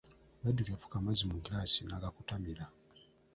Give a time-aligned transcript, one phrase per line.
[0.41, 2.63] Badru yafuka amazzi mu girasi n'agakutamira.